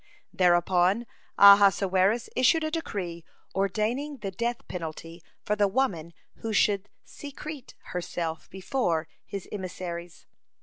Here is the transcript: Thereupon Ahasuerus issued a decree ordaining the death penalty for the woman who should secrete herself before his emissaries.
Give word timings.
Thereupon 0.33 1.05
Ahasuerus 1.37 2.27
issued 2.35 2.63
a 2.63 2.71
decree 2.71 3.23
ordaining 3.53 4.17
the 4.17 4.31
death 4.31 4.67
penalty 4.67 5.21
for 5.43 5.55
the 5.55 5.67
woman 5.67 6.15
who 6.37 6.53
should 6.53 6.89
secrete 7.03 7.75
herself 7.91 8.49
before 8.49 9.07
his 9.27 9.47
emissaries. 9.51 10.25